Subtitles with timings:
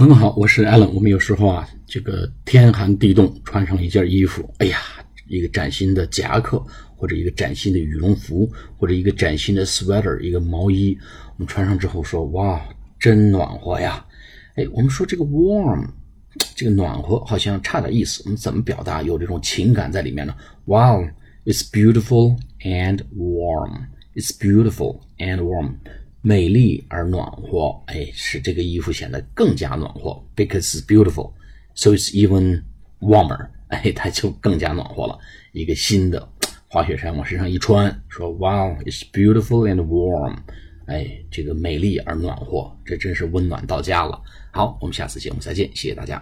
[0.00, 0.88] 朋友们好，我是 Allen。
[0.92, 4.78] 我们有时候啊，这个天寒地冻，穿上一件衣服，哎呀，
[5.28, 6.64] 一个崭新的夹克，
[6.96, 10.96] 或者一个崭新的羽绒服，或者一个崭新的 sweater，一个毛衣，
[11.32, 12.66] 我们穿上之后说，哇，
[12.98, 14.02] 真暖和呀！
[14.54, 15.86] 哎，我们说这个 warm，
[16.56, 23.88] 这个暖和好像差点意思，我们怎么表达有这种情感在里面呢？Wow，it's beautiful and warm.
[24.14, 25.74] It's beautiful and warm.
[26.22, 30.22] 美丽而暖和，哎，使这个衣服显得更加暖和。
[30.36, 31.32] Because it's beautiful,
[31.74, 32.62] so it's even
[33.00, 33.48] warmer.
[33.68, 35.18] 哎，它就更加暖和了。
[35.52, 36.28] 一个新的
[36.68, 40.36] 滑雪衫往身上一穿，说 Wow, it's beautiful and warm.
[40.86, 44.20] 哎，这个美丽而暖和，这真是温暖到家了。
[44.52, 46.20] 好，我们下次节目再见，谢谢大家。